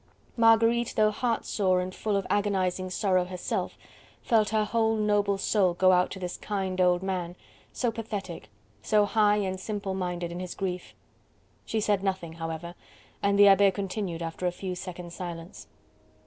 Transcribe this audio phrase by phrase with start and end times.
[0.35, 3.77] Marguerite, though heartsore and full of agonizing sorrow herself,
[4.23, 7.35] felt her whole noble soul go out to this kind old man,
[7.71, 8.49] so pathetic,
[8.81, 10.95] so high and simple minded in his grief.
[11.65, 12.73] She said nothing, however,
[13.21, 15.67] and the Abbe continued after a few seconds' silence.